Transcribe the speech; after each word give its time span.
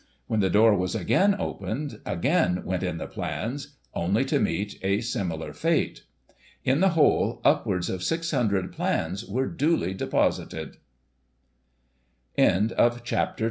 When 0.25 0.39
the 0.39 0.49
door 0.49 0.75
was 0.75 0.95
again 0.95 1.35
opened, 1.37 2.01
again 2.07 2.63
went 2.65 2.81
in 2.81 2.97
the 2.97 3.05
plans, 3.05 3.75
only 3.93 4.25
to 4.25 4.39
meet 4.39 4.79
a 4.81 4.99
similar 5.01 5.53
fate." 5.53 6.05
In 6.65 6.79
the 6.79 6.89
whole, 6.97 7.39
upwards 7.45 7.87
of 7.87 8.01
600 8.01 8.73
plans 8.73 9.23
were 9.23 9.45
duly 9.45 9.93
deposited." 9.93 10.77
Digitized 12.35 12.75
by 12.75 12.89
Google. 12.89 13.35